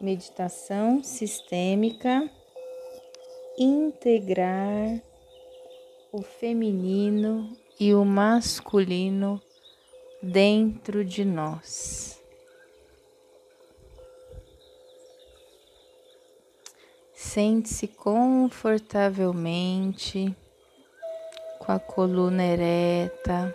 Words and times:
meditação 0.00 1.02
sistêmica, 1.02 2.30
integrar 3.58 5.02
o 6.12 6.22
feminino 6.22 7.56
e 7.78 7.94
o 7.94 8.04
masculino 8.04 9.40
dentro 10.22 11.04
de 11.04 11.24
nós. 11.24 12.22
Sente-se 17.14 17.88
confortavelmente 17.88 20.34
com 21.58 21.72
a 21.72 21.78
coluna 21.78 22.44
ereta. 22.44 23.54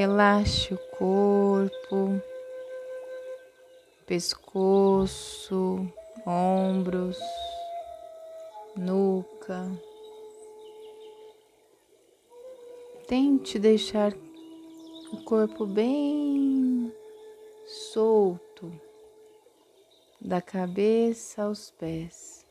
Relaxe 0.00 0.72
o 0.72 0.78
corpo, 0.96 2.22
pescoço, 4.06 5.92
ombros, 6.26 7.18
nuca. 8.74 9.70
Tente 13.06 13.58
deixar 13.58 14.14
o 15.12 15.22
corpo 15.22 15.66
bem 15.66 16.90
solto, 17.66 18.72
da 20.18 20.40
cabeça 20.40 21.42
aos 21.42 21.70
pés, 21.72 22.46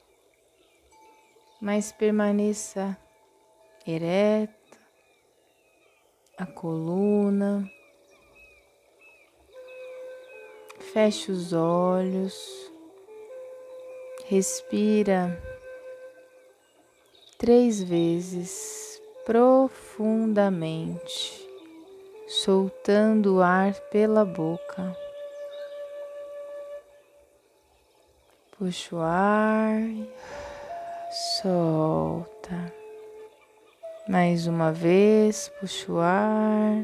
mas 1.60 1.92
permaneça 1.92 2.96
ereta 3.88 4.59
a 6.40 6.46
coluna. 6.46 7.70
Feche 10.94 11.32
os 11.32 11.54
olhos, 11.54 12.72
respira 14.26 15.42
três 17.38 17.84
vezes 17.84 19.00
profundamente, 19.26 21.48
soltando 22.28 23.36
o 23.36 23.42
ar 23.42 23.74
pela 23.92 24.26
boca. 24.26 24.98
Puxa 28.58 28.96
o 28.96 29.00
ar, 29.00 29.80
solta. 31.42 32.79
Mais 34.10 34.48
uma 34.48 34.72
vez, 34.72 35.50
puxa 35.60 35.92
o 35.92 36.00
ar, 36.00 36.84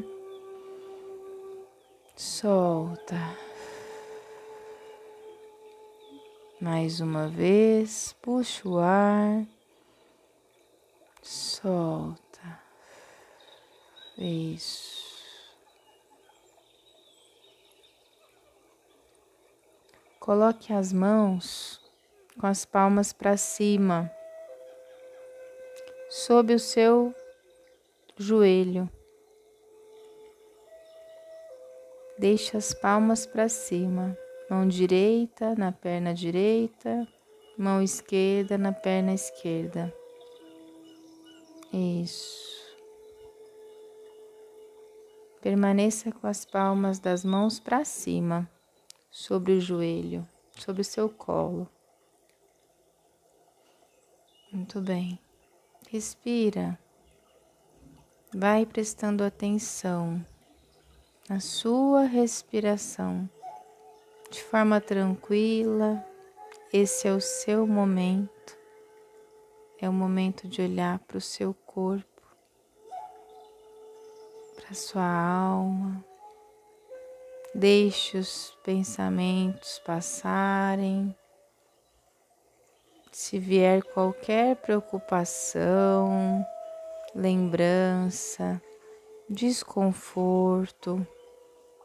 solta. 2.14 3.16
Mais 6.60 7.00
uma 7.00 7.26
vez, 7.26 8.14
puxa 8.22 8.68
o 8.68 8.78
ar, 8.78 9.44
solta. 11.20 12.60
Isso. 14.16 15.16
Coloque 20.20 20.72
as 20.72 20.92
mãos 20.92 21.80
com 22.38 22.46
as 22.46 22.64
palmas 22.64 23.12
para 23.12 23.36
cima 23.36 24.15
sob 26.16 26.54
o 26.54 26.58
seu 26.58 27.14
joelho. 28.16 28.88
Deixe 32.18 32.56
as 32.56 32.72
palmas 32.72 33.26
para 33.26 33.50
cima, 33.50 34.16
mão 34.48 34.66
direita 34.66 35.54
na 35.54 35.72
perna 35.72 36.14
direita, 36.14 37.06
mão 37.58 37.82
esquerda 37.82 38.56
na 38.56 38.72
perna 38.72 39.12
esquerda. 39.12 39.92
Isso. 41.70 42.64
Permaneça 45.42 46.10
com 46.12 46.26
as 46.26 46.46
palmas 46.46 46.98
das 46.98 47.26
mãos 47.26 47.60
para 47.60 47.84
cima, 47.84 48.50
sobre 49.10 49.52
o 49.52 49.60
joelho, 49.60 50.26
sobre 50.58 50.80
o 50.80 50.84
seu 50.84 51.10
colo. 51.10 51.68
Muito 54.50 54.80
bem. 54.80 55.25
Respira. 55.88 56.76
Vai 58.34 58.66
prestando 58.66 59.22
atenção 59.22 60.24
na 61.28 61.38
sua 61.38 62.02
respiração 62.02 63.30
de 64.28 64.42
forma 64.42 64.80
tranquila. 64.80 66.04
Esse 66.72 67.06
é 67.06 67.12
o 67.12 67.20
seu 67.20 67.66
momento. 67.68 68.58
É 69.80 69.88
o 69.88 69.92
momento 69.92 70.48
de 70.48 70.60
olhar 70.60 70.98
para 71.00 71.18
o 71.18 71.20
seu 71.20 71.54
corpo, 71.54 72.22
para 74.56 74.74
sua 74.74 75.06
alma. 75.06 76.04
Deixe 77.54 78.18
os 78.18 78.58
pensamentos 78.64 79.78
passarem 79.86 81.16
se 83.16 83.38
vier 83.38 83.82
qualquer 83.82 84.56
preocupação, 84.56 86.46
lembrança, 87.14 88.60
desconforto, 89.26 91.04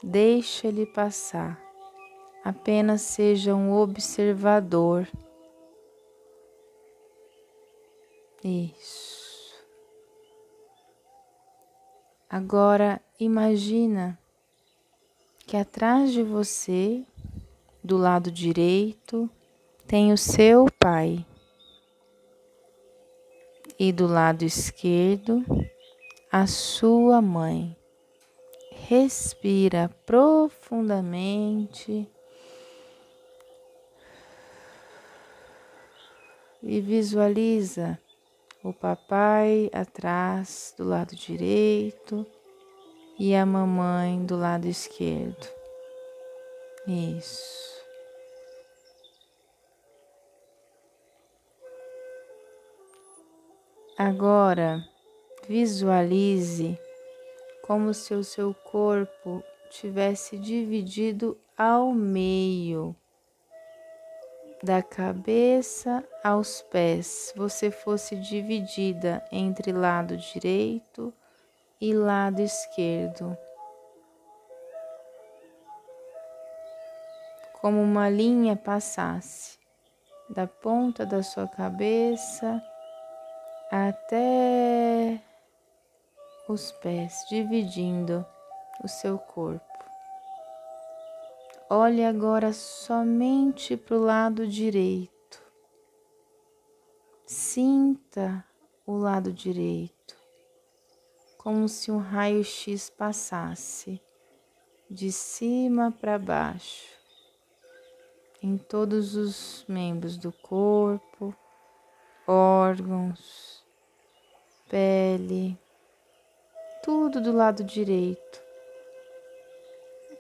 deixe 0.04 0.68
ele 0.68 0.86
passar. 0.86 1.58
Apenas 2.44 3.00
seja 3.04 3.56
um 3.56 3.72
observador. 3.72 5.08
Isso. 8.44 9.56
Agora 12.30 13.02
imagina 13.18 14.20
que 15.48 15.56
atrás 15.56 16.12
de 16.12 16.24
você, 16.24 17.06
do 17.82 17.96
lado 17.96 18.30
direito, 18.30 19.30
tem 19.92 20.12
o 20.14 20.18
seu 20.18 20.68
pai. 20.80 21.26
E 23.78 23.92
do 23.92 24.08
lado 24.08 24.44
esquerdo, 24.44 25.44
a 26.32 26.48
sua 26.48 27.22
mãe. 27.22 27.76
Respira 28.88 29.92
profundamente 30.06 32.10
e 36.64 36.80
visualiza 36.80 38.00
o 38.64 38.72
papai 38.72 39.70
atrás 39.74 40.74
do 40.78 40.86
lado 40.86 41.18
direito 41.18 42.26
e 43.20 43.36
a 43.36 43.46
mamãe 43.46 44.26
do 44.26 44.38
lado 44.38 44.68
esquerdo. 44.68 45.50
Isso. 46.88 47.81
Agora 54.04 54.84
visualize 55.48 56.76
como 57.62 57.94
se 57.94 58.16
o 58.16 58.24
seu 58.24 58.52
corpo 58.52 59.44
tivesse 59.70 60.40
dividido 60.40 61.38
ao 61.56 61.94
meio, 61.94 62.96
da 64.64 64.82
cabeça 64.82 66.04
aos 66.24 66.64
pés, 66.64 67.32
você 67.36 67.70
fosse 67.70 68.16
dividida 68.16 69.24
entre 69.32 69.72
lado 69.72 70.18
direito 70.18 71.14
e 71.80 71.94
lado 71.94 72.42
esquerdo. 72.42 73.38
Como 77.62 77.80
uma 77.80 78.10
linha 78.10 78.56
passasse 78.56 79.60
da 80.28 80.48
ponta 80.48 81.06
da 81.06 81.22
sua 81.22 81.48
cabeça 81.48 82.64
até 83.72 85.24
os 86.46 86.74
pés, 86.74 87.26
dividindo 87.30 88.26
o 88.84 88.88
seu 88.90 89.18
corpo. 89.18 89.66
Olhe 91.70 92.04
agora 92.04 92.52
somente 92.52 93.78
para 93.78 93.96
o 93.96 94.04
lado 94.04 94.46
direito. 94.46 95.42
Sinta 97.26 98.46
o 98.86 98.98
lado 98.98 99.32
direito, 99.32 100.18
como 101.38 101.70
se 101.70 101.90
um 101.90 101.98
raio-x 101.98 102.90
passasse 102.90 104.02
de 104.90 105.14
cima 105.14 105.94
para 105.94 106.20
baixo, 106.20 106.90
em 108.44 108.58
todos 108.58 109.16
os 109.16 109.64
membros 109.66 110.18
do 110.18 110.34
corpo, 110.34 111.34
órgãos, 112.28 113.61
pele, 114.72 115.60
tudo 116.82 117.20
do 117.20 117.34
lado 117.34 117.62
direito. 117.62 118.42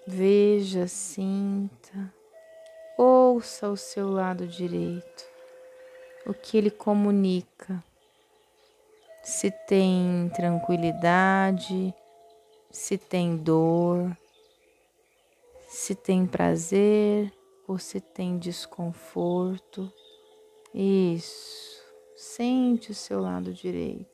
Veja, 0.05 0.87
sinta, 0.87 2.13
ouça 2.97 3.69
o 3.69 3.77
seu 3.77 4.11
lado 4.11 4.45
direito, 4.45 5.23
o 6.25 6.33
que 6.33 6.57
ele 6.57 6.69
comunica. 6.69 7.81
Se 9.23 9.49
tem 9.49 10.29
tranquilidade, 10.35 11.93
se 12.69 12.97
tem 12.97 13.37
dor, 13.37 14.17
se 15.69 15.95
tem 15.95 16.27
prazer 16.27 17.31
ou 17.65 17.79
se 17.79 18.01
tem 18.01 18.37
desconforto. 18.37 19.89
Isso, 20.73 21.85
sente 22.17 22.91
o 22.91 22.95
seu 22.95 23.21
lado 23.21 23.53
direito 23.53 24.10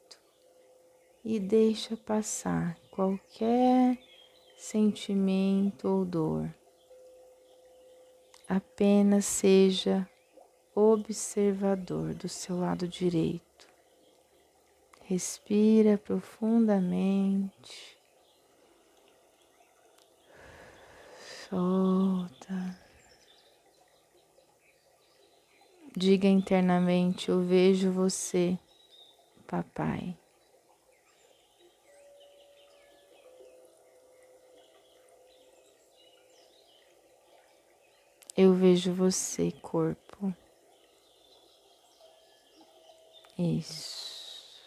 e 1.29 1.41
deixa 1.41 1.97
passar 1.97 2.79
qualquer 2.89 3.97
sentimento 4.57 5.85
ou 5.85 6.05
dor. 6.05 6.49
Apenas 8.47 9.25
seja 9.25 10.09
observador 10.73 12.13
do 12.13 12.29
seu 12.29 12.57
lado 12.57 12.87
direito. 12.87 13.67
Respira 15.03 15.97
profundamente. 15.97 17.97
Solta. 21.49 22.79
Diga 25.93 26.29
internamente: 26.29 27.27
Eu 27.27 27.41
vejo 27.41 27.91
você, 27.91 28.57
papai. 29.45 30.17
Eu 38.37 38.53
vejo 38.53 38.93
você, 38.93 39.51
corpo. 39.51 40.31
Isso. 43.35 44.61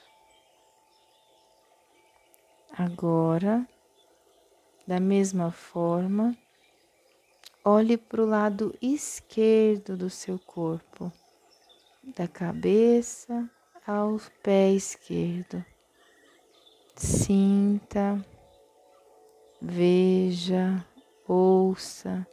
Agora, 2.77 3.65
da 4.85 4.99
mesma 4.99 5.53
forma, 5.53 6.37
olhe 7.65 7.97
para 7.97 8.21
o 8.21 8.27
lado 8.27 8.77
esquerdo 8.83 9.97
do 9.97 10.11
seu 10.11 10.37
corpo, 10.37 11.13
da 12.17 12.27
cabeça 12.27 13.49
ao 13.87 14.19
pé 14.43 14.73
esquerdo. 14.73 15.65
Sinta, 16.97 18.21
veja, 19.63 20.85
ouça 21.29 22.27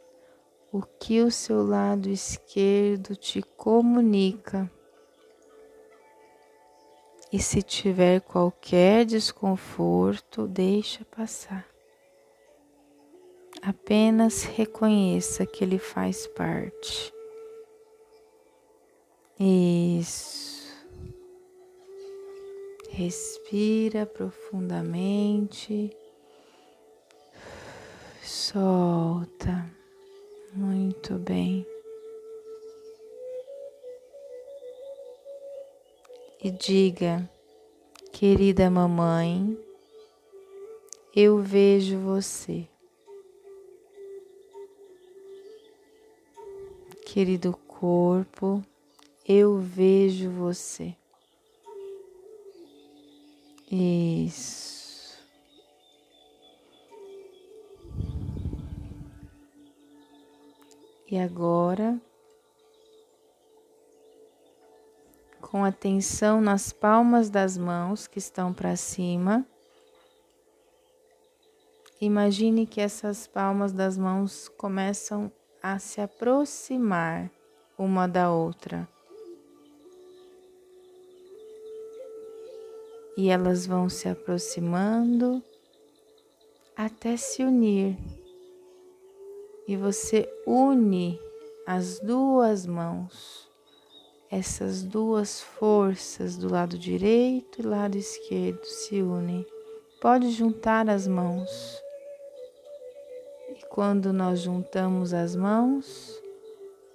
o 0.72 0.82
que 0.82 1.22
o 1.22 1.30
seu 1.30 1.66
lado 1.66 2.08
esquerdo 2.08 3.16
te 3.16 3.42
comunica. 3.42 4.70
E 7.30 7.38
se 7.38 7.62
tiver 7.62 8.20
qualquer 8.20 9.04
desconforto, 9.04 10.46
deixa 10.46 11.04
passar. 11.04 11.66
Apenas 13.60 14.44
reconheça 14.44 15.44
que 15.44 15.62
ele 15.64 15.78
faz 15.78 16.26
parte. 16.28 17.12
Isso. 19.38 20.58
Respira 22.90 24.06
profundamente. 24.06 25.94
Solta. 28.22 29.77
Muito 30.52 31.14
bem. 31.14 31.66
E 36.42 36.50
diga, 36.50 37.28
querida 38.12 38.70
mamãe, 38.70 39.58
eu 41.14 41.38
vejo 41.38 41.98
você. 41.98 42.68
Querido 47.04 47.56
corpo, 47.66 48.62
eu 49.26 49.58
vejo 49.58 50.30
você. 50.30 50.94
Isso. 53.70 54.77
E 61.10 61.18
agora, 61.18 61.98
com 65.40 65.64
atenção 65.64 66.38
nas 66.38 66.70
palmas 66.70 67.30
das 67.30 67.56
mãos 67.56 68.06
que 68.06 68.18
estão 68.18 68.52
para 68.52 68.76
cima, 68.76 69.46
imagine 71.98 72.66
que 72.66 72.78
essas 72.78 73.26
palmas 73.26 73.72
das 73.72 73.96
mãos 73.96 74.50
começam 74.50 75.32
a 75.62 75.78
se 75.78 75.98
aproximar 76.02 77.30
uma 77.78 78.06
da 78.06 78.30
outra. 78.30 78.86
E 83.16 83.30
elas 83.30 83.66
vão 83.66 83.88
se 83.88 84.10
aproximando 84.10 85.42
até 86.76 87.16
se 87.16 87.42
unir 87.42 87.96
e 89.68 89.76
você 89.76 90.26
une 90.46 91.20
as 91.66 92.00
duas 92.00 92.64
mãos, 92.64 93.46
essas 94.30 94.82
duas 94.82 95.42
forças 95.42 96.38
do 96.38 96.50
lado 96.50 96.78
direito 96.78 97.60
e 97.60 97.66
lado 97.66 97.98
esquerdo 97.98 98.64
se 98.64 99.02
unem. 99.02 99.46
Pode 100.00 100.30
juntar 100.30 100.88
as 100.88 101.06
mãos. 101.06 101.50
E 103.50 103.66
quando 103.68 104.10
nós 104.10 104.40
juntamos 104.40 105.12
as 105.12 105.36
mãos, 105.36 106.18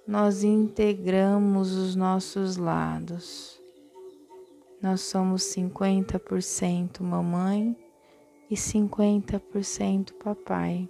nós 0.04 0.42
integramos 0.42 1.76
os 1.76 1.94
nossos 1.94 2.56
lados. 2.56 3.60
Nós 4.82 5.02
somos 5.02 5.44
50% 5.44 7.00
mamãe 7.02 7.76
e 8.50 8.56
50% 8.56 10.12
papai. 10.14 10.88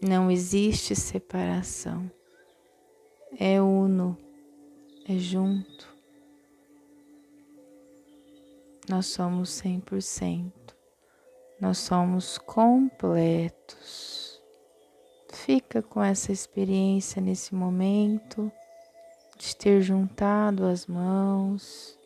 Não 0.00 0.30
existe 0.30 0.94
separação. 0.94 2.08
É 3.36 3.60
uno, 3.60 4.16
é 5.08 5.18
junto. 5.18 5.88
Nós 8.88 9.06
somos 9.06 9.60
100%. 9.60 10.52
Nós 11.60 11.78
somos 11.78 12.38
completos. 12.38 14.40
Fica 15.32 15.82
com 15.82 16.02
essa 16.02 16.30
experiência 16.30 17.20
nesse 17.20 17.54
momento 17.54 18.50
de 19.36 19.56
ter 19.56 19.80
juntado 19.80 20.64
as 20.64 20.86
mãos. 20.86 21.98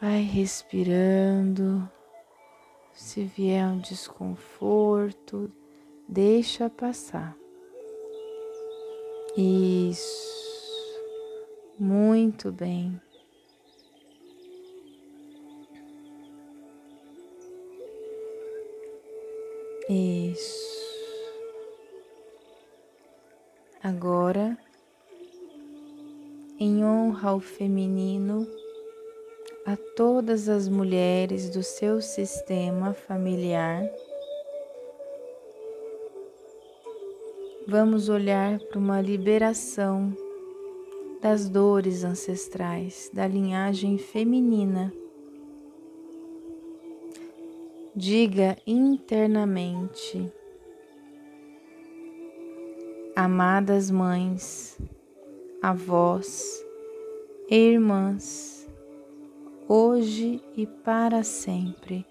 Vai 0.00 0.22
respirando. 0.22 1.88
Se 2.92 3.24
vier 3.24 3.66
um 3.66 3.78
desconforto, 3.78 5.50
deixa 6.10 6.68
passar. 6.68 7.36
Isso, 9.36 10.98
muito 11.78 12.50
bem. 12.50 13.00
Isso. 19.88 20.68
Agora, 23.82 24.58
em 26.58 26.84
honra 26.84 27.30
ao 27.30 27.40
feminino, 27.40 28.46
a 29.64 29.76
todas 29.96 30.48
as 30.48 30.68
mulheres 30.68 31.48
do 31.50 31.62
seu 31.62 32.02
sistema 32.02 32.92
familiar, 32.92 33.88
vamos 37.70 38.08
olhar 38.08 38.58
para 38.58 38.80
uma 38.80 39.00
liberação 39.00 40.12
das 41.22 41.48
dores 41.48 42.02
ancestrais 42.02 43.08
da 43.14 43.28
linhagem 43.28 43.96
feminina. 43.96 44.92
Diga 47.94 48.56
internamente, 48.66 50.32
amadas 53.14 53.88
mães, 53.88 54.76
avós, 55.62 56.66
irmãs, 57.48 58.68
hoje 59.68 60.42
e 60.56 60.66
para 60.66 61.22
sempre, 61.22 62.04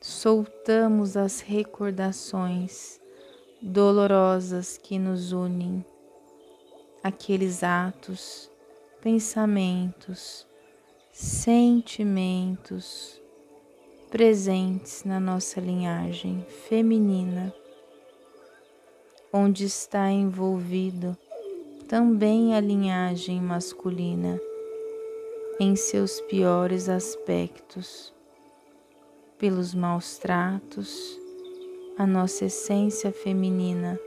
soltamos 0.00 1.14
as 1.14 1.40
recordações 1.40 2.99
dolorosas 3.62 4.78
que 4.78 4.98
nos 4.98 5.32
unem, 5.32 5.84
aqueles 7.02 7.62
atos, 7.62 8.50
pensamentos, 9.02 10.46
sentimentos 11.12 13.20
presentes 14.10 15.04
na 15.04 15.20
nossa 15.20 15.60
linhagem 15.60 16.44
feminina, 16.68 17.54
onde 19.32 19.66
está 19.66 20.10
envolvido 20.10 21.16
também 21.86 22.56
a 22.56 22.60
linhagem 22.60 23.40
masculina 23.40 24.40
em 25.60 25.76
seus 25.76 26.20
piores 26.22 26.88
aspectos, 26.88 28.12
pelos 29.38 29.74
maus 29.74 30.16
tratos, 30.16 31.20
a 32.00 32.06
nossa 32.06 32.46
essência 32.46 33.12
feminina 33.12 34.00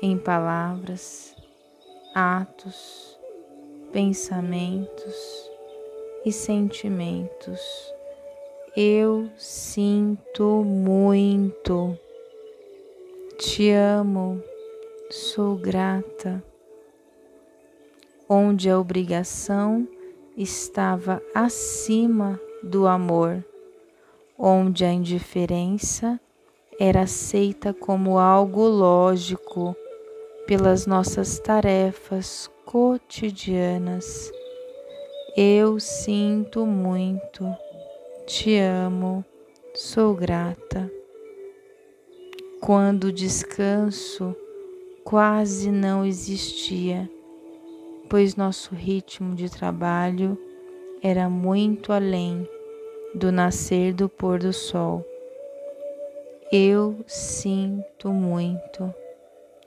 em 0.00 0.16
palavras, 0.16 1.36
atos, 2.14 3.20
pensamentos 3.92 5.50
e 6.24 6.32
sentimentos. 6.32 7.60
Eu 8.74 9.28
sinto 9.36 10.64
muito, 10.64 11.98
te 13.36 13.70
amo, 13.72 14.42
sou 15.10 15.54
grata. 15.54 16.42
Onde 18.26 18.70
a 18.70 18.80
obrigação 18.80 19.86
estava 20.34 21.22
acima 21.34 22.40
do 22.62 22.86
amor, 22.86 23.44
onde 24.38 24.82
a 24.82 24.90
indiferença 24.90 26.18
era 26.78 27.02
aceita 27.02 27.72
como 27.72 28.18
algo 28.18 28.66
lógico 28.68 29.74
pelas 30.46 30.86
nossas 30.86 31.38
tarefas 31.38 32.50
cotidianas. 32.66 34.30
Eu 35.36 35.80
sinto 35.80 36.66
muito, 36.66 37.44
te 38.26 38.58
amo, 38.58 39.24
sou 39.74 40.14
grata. 40.14 40.90
Quando 42.60 43.12
descanso 43.12 44.36
quase 45.02 45.70
não 45.70 46.04
existia, 46.04 47.08
pois 48.10 48.36
nosso 48.36 48.74
ritmo 48.74 49.34
de 49.34 49.50
trabalho 49.50 50.36
era 51.02 51.28
muito 51.28 51.92
além 51.92 52.48
do 53.14 53.30
nascer 53.30 53.94
do 53.94 54.08
pôr 54.08 54.38
do 54.38 54.52
sol. 54.52 55.04
Eu 56.52 57.04
sinto 57.08 58.10
muito, 58.10 58.94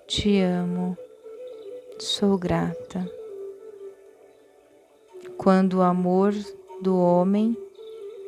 te 0.07 0.39
amo, 0.39 0.97
sou 1.99 2.37
grata. 2.37 3.05
Quando 5.37 5.79
o 5.79 5.81
amor 5.81 6.33
do 6.81 6.97
homem 6.97 7.57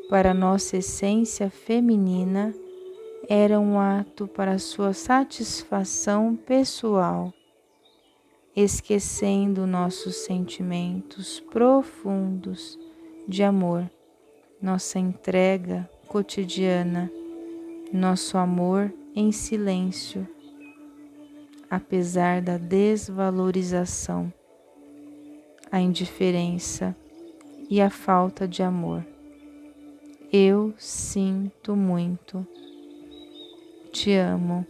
para 0.09 0.33
nossa 0.33 0.77
essência 0.77 1.49
feminina 1.49 2.53
era 3.29 3.57
um 3.57 3.79
ato 3.79 4.27
para 4.27 4.59
sua 4.59 4.91
satisfação 4.91 6.35
pessoal 6.35 7.33
esquecendo 8.53 9.65
nossos 9.65 10.17
sentimentos 10.25 11.39
profundos 11.39 12.77
de 13.25 13.43
amor, 13.43 13.89
nossa 14.61 14.99
entrega 14.99 15.89
cotidiana, 16.07 17.09
nosso 17.93 18.37
amor 18.37 18.93
em 19.13 19.31
silêncio, 19.31 20.25
apesar 21.69 22.41
da 22.41 22.57
desvalorização, 22.57 24.31
a 25.69 25.79
indiferença 25.79 26.95
e 27.69 27.81
a 27.81 27.89
falta 27.89 28.47
de 28.47 28.63
amor. 28.63 29.05
Eu 30.31 30.73
sinto 30.77 31.75
muito. 31.75 32.47
Te 33.91 34.13
amo. 34.13 34.65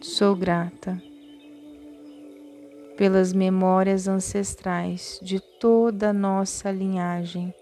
Sou 0.00 0.34
grata 0.34 1.00
pelas 2.96 3.32
memórias 3.32 4.08
ancestrais 4.08 5.18
de 5.22 5.40
toda 5.40 6.10
a 6.10 6.12
nossa 6.12 6.70
linhagem 6.70 7.54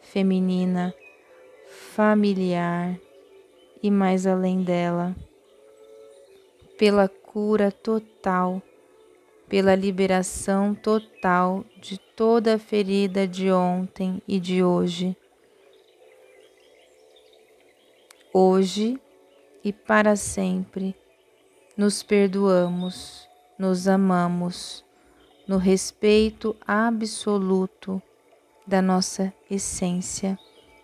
feminina, 0.00 0.94
familiar 1.68 2.98
e 3.82 3.90
mais 3.90 4.26
além 4.26 4.62
dela, 4.62 5.14
pela 6.78 7.08
cura 7.08 7.70
total, 7.70 8.62
pela 9.48 9.74
liberação 9.74 10.74
total 10.74 11.64
de 11.80 11.98
toda 11.98 12.54
a 12.54 12.58
ferida 12.58 13.26
de 13.26 13.50
ontem 13.50 14.22
e 14.26 14.38
de 14.38 14.62
hoje. 14.62 15.16
Hoje 18.32 19.00
e 19.64 19.72
para 19.72 20.16
sempre, 20.16 20.94
nos 21.76 22.02
perdoamos 22.02 23.28
nos 23.58 23.88
amamos 23.88 24.84
no 25.48 25.56
respeito 25.56 26.54
absoluto 26.64 28.00
da 28.64 28.80
nossa 28.80 29.34
essência 29.50 30.38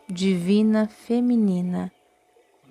divina 0.09 0.89
feminina 0.89 1.93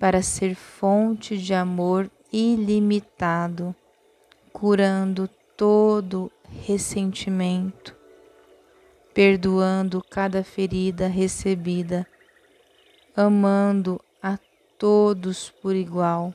para 0.04 0.20
ser 0.20 0.54
fonte 0.54 1.38
de 1.38 1.54
amor 1.54 2.10
ilimitado, 2.30 3.74
curando 4.52 5.26
todo 5.56 6.30
ressentimento, 6.66 7.96
perdoando 9.14 10.04
cada 10.10 10.44
ferida 10.44 11.08
recebida, 11.08 12.06
amando 13.16 13.98
a 14.22 14.38
todos 14.76 15.48
por 15.48 15.74
igual 15.74 16.34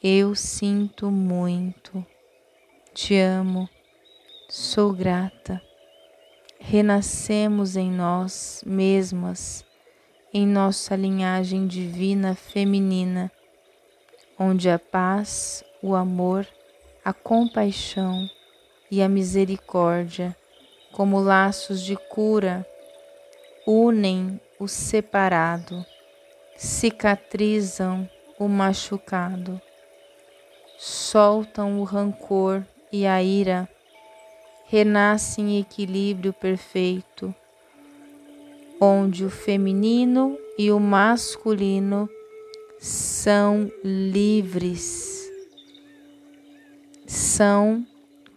eu 0.00 0.36
sinto 0.36 1.10
muito, 1.10 2.06
te 2.94 3.18
amo, 3.18 3.68
sou 4.48 4.92
grata. 4.92 5.60
Renascemos 6.60 7.74
em 7.74 7.90
nós 7.90 8.62
mesmas, 8.64 9.66
em 10.32 10.46
nossa 10.46 10.94
linhagem 10.94 11.66
divina 11.66 12.34
feminina, 12.34 13.30
onde 14.38 14.68
a 14.68 14.78
paz, 14.78 15.64
o 15.82 15.94
amor, 15.94 16.46
a 17.04 17.12
compaixão 17.12 18.28
e 18.90 19.02
a 19.02 19.08
misericórdia, 19.08 20.36
como 20.92 21.20
laços 21.20 21.82
de 21.82 21.96
cura, 21.96 22.66
unem 23.66 24.40
o 24.58 24.66
separado, 24.66 25.84
cicatrizam 26.56 28.08
o 28.38 28.48
machucado 28.48 29.60
soltam 30.78 31.80
o 31.80 31.84
rancor 31.84 32.64
e 32.92 33.04
a 33.04 33.20
ira, 33.20 33.68
renascem 34.66 35.56
em 35.56 35.60
equilíbrio 35.60 36.32
perfeito, 36.32 37.34
onde 38.80 39.24
o 39.24 39.30
feminino 39.30 40.38
e 40.56 40.70
o 40.70 40.78
masculino 40.78 42.08
são 42.78 43.70
livres, 43.82 45.30
são 47.06 47.84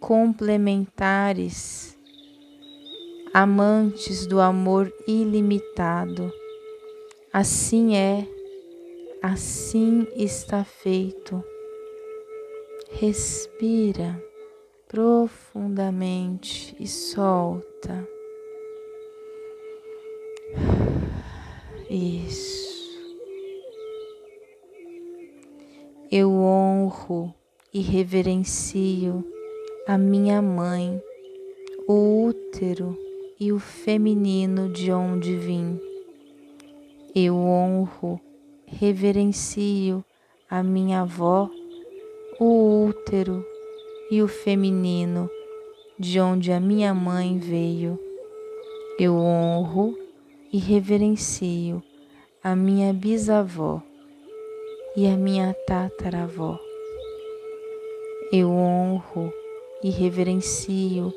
complementares, 0.00 1.96
amantes 3.32 4.26
do 4.26 4.40
amor 4.40 4.92
ilimitado. 5.06 6.32
Assim 7.32 7.96
é, 7.96 8.26
assim 9.22 10.06
está 10.16 10.64
feito. 10.64 11.42
Respira 12.90 14.22
profundamente 14.88 16.76
e 16.78 16.86
solta. 16.86 18.06
Isso. 21.94 22.90
Eu 26.10 26.30
honro 26.30 27.34
e 27.70 27.82
reverencio 27.82 29.22
a 29.86 29.98
minha 29.98 30.40
mãe, 30.40 30.98
o 31.86 32.24
útero 32.28 32.96
e 33.38 33.52
o 33.52 33.58
feminino 33.58 34.70
de 34.70 34.90
onde 34.90 35.36
vim. 35.36 35.78
Eu 37.14 37.36
honro, 37.36 38.18
reverencio 38.64 40.02
a 40.48 40.62
minha 40.62 41.02
avó 41.02 41.50
o 42.40 42.86
útero 42.86 43.44
e 44.10 44.22
o 44.22 44.28
feminino 44.28 45.28
de 45.98 46.18
onde 46.18 46.52
a 46.52 46.58
minha 46.58 46.94
mãe 46.94 47.38
veio. 47.38 47.98
Eu 48.98 49.14
honro 49.14 50.01
e 50.52 50.58
reverencio 50.58 51.82
a 52.44 52.54
minha 52.54 52.92
bisavó 52.92 53.82
e 54.94 55.06
a 55.06 55.16
minha 55.16 55.54
tataravó. 55.66 56.58
Eu 58.30 58.50
honro 58.50 59.32
e 59.82 59.90
reverencio 59.90 61.12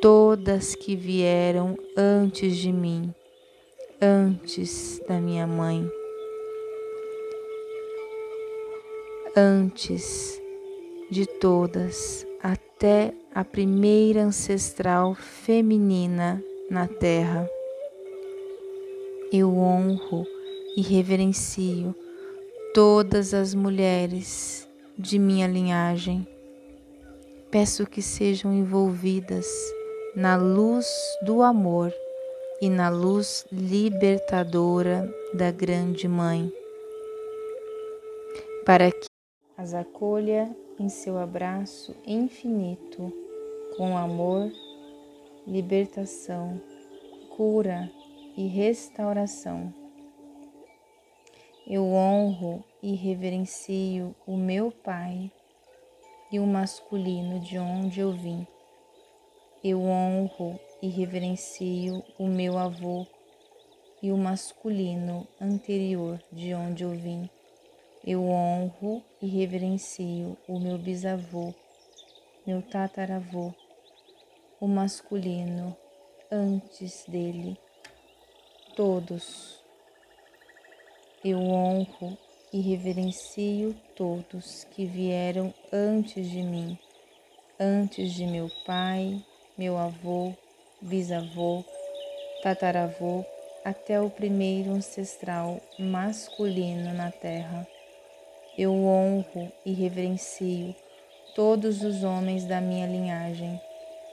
todas 0.00 0.74
que 0.74 0.94
vieram 0.94 1.76
antes 1.96 2.56
de 2.56 2.72
mim, 2.72 3.12
antes 4.00 5.00
da 5.08 5.20
minha 5.20 5.46
mãe, 5.46 5.90
antes 9.36 10.40
de 11.10 11.26
todas, 11.26 12.24
até 12.42 13.12
a 13.34 13.44
primeira 13.44 14.22
ancestral 14.22 15.14
feminina 15.14 16.42
na 16.70 16.86
Terra. 16.86 17.48
Eu 19.32 19.56
honro 19.56 20.26
e 20.76 20.82
reverencio 20.82 21.94
todas 22.74 23.32
as 23.32 23.54
mulheres 23.54 24.68
de 24.98 25.20
minha 25.20 25.46
linhagem. 25.46 26.26
Peço 27.48 27.86
que 27.86 28.02
sejam 28.02 28.52
envolvidas 28.52 29.46
na 30.16 30.36
luz 30.36 30.84
do 31.22 31.42
amor 31.42 31.94
e 32.60 32.68
na 32.68 32.88
luz 32.88 33.46
libertadora 33.52 35.08
da 35.32 35.52
Grande 35.52 36.08
Mãe, 36.08 36.52
para 38.66 38.90
que 38.90 39.06
as 39.56 39.74
acolha 39.74 40.50
em 40.76 40.88
seu 40.88 41.16
abraço 41.16 41.94
infinito 42.04 43.12
com 43.76 43.96
amor, 43.96 44.50
libertação, 45.46 46.60
cura 47.36 47.88
e 48.40 48.46
restauração. 48.46 49.70
Eu 51.66 51.84
honro 51.92 52.64
e 52.82 52.94
reverencio 52.94 54.16
o 54.26 54.34
meu 54.34 54.72
Pai 54.72 55.30
e 56.32 56.40
o 56.40 56.46
masculino 56.46 57.38
de 57.38 57.58
onde 57.58 58.00
eu 58.00 58.12
vim. 58.12 58.46
Eu 59.62 59.82
honro 59.82 60.58
e 60.80 60.88
reverencio 60.88 62.02
o 62.18 62.26
meu 62.26 62.56
avô 62.56 63.06
e 64.02 64.10
o 64.10 64.16
masculino 64.16 65.28
anterior 65.38 66.18
de 66.32 66.54
onde 66.54 66.82
eu 66.82 66.92
vim. 66.92 67.28
Eu 68.02 68.24
honro 68.24 69.04
e 69.20 69.26
reverencio 69.26 70.34
o 70.48 70.58
meu 70.58 70.78
bisavô, 70.78 71.52
meu 72.46 72.62
tataravô, 72.62 73.52
o 74.58 74.66
masculino 74.66 75.76
antes 76.32 77.04
dele, 77.06 77.58
todos. 78.80 79.62
Eu 81.22 81.38
honro 81.38 82.16
e 82.50 82.62
reverencio 82.62 83.76
todos 83.94 84.64
que 84.70 84.86
vieram 84.86 85.52
antes 85.70 86.26
de 86.26 86.42
mim, 86.42 86.78
antes 87.60 88.14
de 88.14 88.24
meu 88.24 88.48
pai, 88.64 89.22
meu 89.58 89.76
avô, 89.76 90.32
bisavô, 90.80 91.62
tataravô, 92.42 93.22
até 93.62 94.00
o 94.00 94.08
primeiro 94.08 94.70
ancestral 94.70 95.60
masculino 95.78 96.94
na 96.94 97.10
terra. 97.10 97.68
Eu 98.56 98.72
honro 98.72 99.52
e 99.62 99.74
reverencio 99.74 100.74
todos 101.34 101.82
os 101.82 102.02
homens 102.02 102.46
da 102.46 102.62
minha 102.62 102.86
linhagem. 102.86 103.60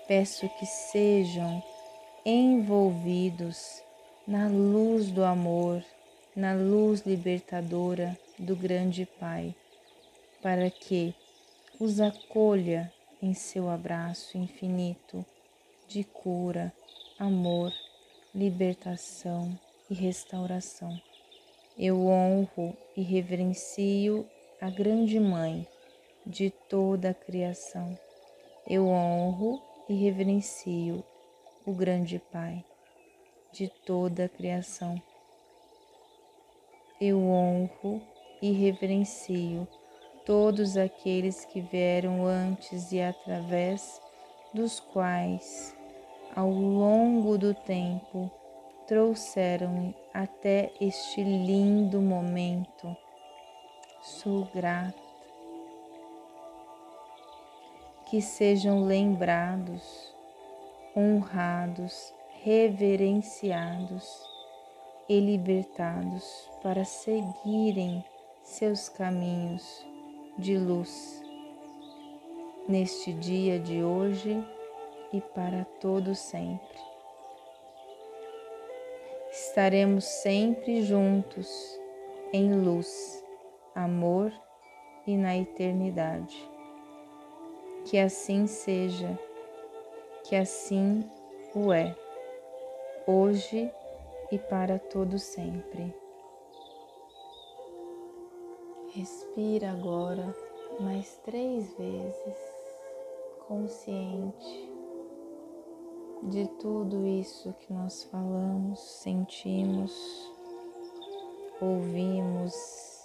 Peço 0.09 0.49
que 0.59 0.65
sejam 0.65 1.63
envolvidos 2.25 3.86
na 4.27 4.49
luz 4.49 5.09
do 5.09 5.23
amor, 5.23 5.81
na 6.35 6.53
luz 6.53 7.05
libertadora 7.05 8.19
do 8.37 8.57
grande 8.57 9.05
Pai, 9.05 9.55
para 10.41 10.69
que 10.69 11.15
os 11.79 12.01
acolha 12.01 12.91
em 13.21 13.33
seu 13.33 13.69
abraço 13.69 14.37
infinito 14.37 15.25
de 15.87 16.03
cura, 16.03 16.73
amor, 17.17 17.71
libertação 18.35 19.57
e 19.89 19.93
restauração. 19.93 21.01
Eu 21.79 22.07
honro 22.07 22.75
e 22.97 23.01
reverencio 23.01 24.27
a 24.59 24.69
grande 24.69 25.21
mãe 25.21 25.65
de 26.25 26.49
toda 26.49 27.11
a 27.11 27.13
criação. 27.13 27.97
Eu 28.67 28.89
honro 28.89 29.61
e 29.87 29.93
reverencio 29.93 31.01
o 31.65 31.71
grande 31.71 32.19
Pai 32.19 32.61
de 33.51 33.67
toda 33.85 34.25
a 34.25 34.29
criação. 34.29 35.01
Eu 36.99 37.19
honro 37.19 38.01
e 38.41 38.51
reverencio 38.51 39.67
todos 40.25 40.75
aqueles 40.75 41.45
que 41.45 41.61
vieram 41.61 42.25
antes 42.25 42.91
e 42.91 42.99
através 42.99 44.01
dos 44.53 44.79
quais 44.79 45.75
ao 46.35 46.49
longo 46.49 47.37
do 47.37 47.53
tempo 47.53 48.29
trouxeram-me 48.87 49.95
até 50.13 50.71
este 50.79 51.23
lindo 51.23 52.01
momento. 52.01 52.95
Sou 54.01 54.45
grata. 54.53 55.07
Que 58.09 58.21
sejam 58.21 58.85
lembrados, 58.85 60.15
honrados, 60.95 62.13
reverenciados 62.43 64.05
e 65.09 65.19
libertados 65.19 66.49
para 66.61 66.83
seguirem 66.85 68.03
seus 68.43 68.89
caminhos 68.89 69.85
de 70.37 70.57
luz. 70.57 71.21
Neste 72.67 73.13
dia 73.13 73.59
de 73.59 73.81
hoje, 73.81 74.43
e 75.11 75.21
para 75.21 75.65
todo 75.79 76.13
sempre. 76.13 76.77
Estaremos 79.31 80.05
sempre 80.05 80.81
juntos 80.81 81.49
em 82.33 82.53
luz, 82.53 83.23
amor 83.75 84.31
e 85.05 85.15
na 85.15 85.37
eternidade. 85.37 86.37
Que 87.85 87.97
assim 87.97 88.47
seja, 88.47 89.17
que 90.23 90.35
assim 90.35 91.09
o 91.55 91.71
é, 91.71 91.95
hoje 93.07 93.71
e 94.29 94.37
para 94.37 94.77
todo 94.77 95.17
sempre. 95.17 95.95
Respira 98.93 99.71
agora 99.71 100.35
mais 100.81 101.17
três 101.23 101.73
vezes, 101.77 102.37
consciente 103.47 104.69
de 106.23 106.47
tudo 106.59 107.07
isso 107.07 107.53
que 107.53 107.71
nós 107.71 108.03
falamos, 108.05 108.79
sentimos, 108.79 109.93
ouvimos. 111.61 112.96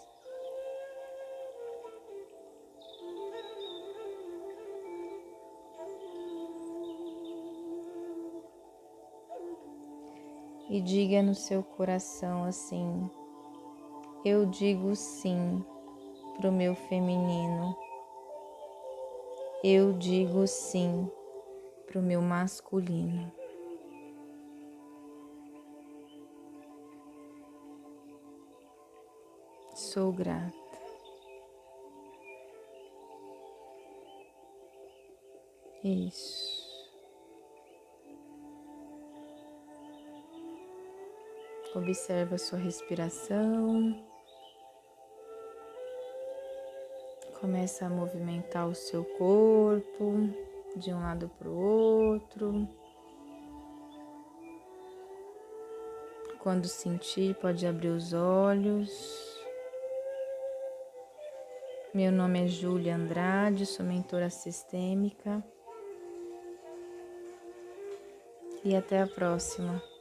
E 10.72 10.80
diga 10.80 11.22
no 11.22 11.34
seu 11.34 11.62
coração 11.62 12.44
assim: 12.44 13.10
Eu 14.24 14.46
digo 14.46 14.96
sim 14.96 15.62
para 16.38 16.48
o 16.48 16.52
meu 16.52 16.74
feminino. 16.74 17.76
Eu 19.62 19.92
digo 19.92 20.46
sim 20.46 21.06
para 21.86 21.98
o 21.98 22.02
meu 22.02 22.22
masculino. 22.22 23.30
Sou 29.74 30.10
grata. 30.10 30.56
Isso. 35.84 36.51
Observa 41.74 42.36
sua 42.36 42.58
respiração. 42.58 44.04
Começa 47.40 47.86
a 47.86 47.88
movimentar 47.88 48.68
o 48.68 48.74
seu 48.74 49.04
corpo 49.16 50.28
de 50.76 50.92
um 50.92 51.00
lado 51.00 51.30
para 51.38 51.48
o 51.48 51.56
outro. 51.56 52.68
Quando 56.40 56.66
sentir, 56.66 57.34
pode 57.36 57.66
abrir 57.66 57.88
os 57.88 58.12
olhos. 58.12 59.32
Meu 61.94 62.12
nome 62.12 62.44
é 62.44 62.48
Júlia 62.48 62.96
Andrade, 62.96 63.64
sou 63.64 63.84
mentora 63.84 64.28
sistêmica. 64.28 65.42
E 68.62 68.76
até 68.76 69.00
a 69.00 69.06
próxima. 69.06 69.91